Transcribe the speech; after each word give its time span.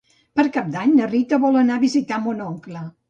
Per 0.39 0.45
Cap 0.55 0.71
d'Any 0.75 0.95
na 0.99 1.09
Rita 1.11 1.39
vol 1.43 1.59
anar 1.61 1.77
a 1.77 1.83
visitar 1.85 2.19
mon 2.25 2.43
oncle. 2.47 2.83